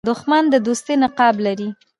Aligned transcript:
دښمن 0.09 0.43
د 0.53 0.55
دوستۍ 0.65 0.95
نقاب 1.03 1.35
لري 1.45 1.69